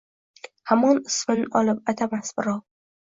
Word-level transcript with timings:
Hamon 0.71 1.01
ismin 1.11 1.45
olib 1.61 1.93
atamas 1.93 2.33
birov. 2.41 2.59